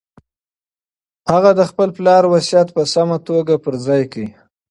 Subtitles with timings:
[1.31, 4.25] هغه د خپل پلار وصیت په سمه توګه پلي کړ.